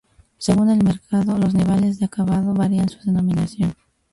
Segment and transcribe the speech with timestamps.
[0.39, 3.75] Según el mercado, los niveles de acabado varían su denominación.